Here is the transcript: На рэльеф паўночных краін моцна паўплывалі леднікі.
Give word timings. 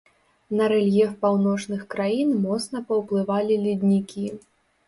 На 0.59 0.69
рэльеф 0.71 1.11
паўночных 1.25 1.83
краін 1.93 2.33
моцна 2.47 2.81
паўплывалі 2.89 3.59
леднікі. 3.67 4.27